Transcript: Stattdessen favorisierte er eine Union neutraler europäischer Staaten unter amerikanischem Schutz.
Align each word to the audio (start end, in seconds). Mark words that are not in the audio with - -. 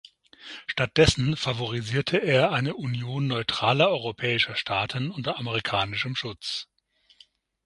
Stattdessen 0.65 1.37
favorisierte 1.37 2.17
er 2.17 2.51
eine 2.53 2.73
Union 2.73 3.27
neutraler 3.27 3.91
europäischer 3.91 4.55
Staaten 4.55 5.11
unter 5.11 5.37
amerikanischem 5.37 6.15
Schutz. 6.15 6.67